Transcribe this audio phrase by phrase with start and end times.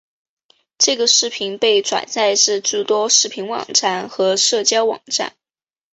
[0.79, 5.35] 这个视频被转载至诸多视频网站和社交网站。